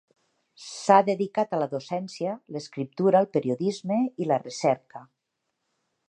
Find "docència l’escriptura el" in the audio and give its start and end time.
1.73-3.29